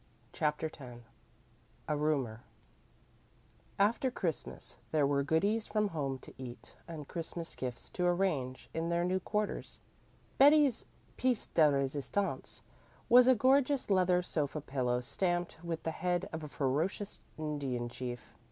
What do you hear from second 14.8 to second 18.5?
stamped with the head of a ferocious Indian chief.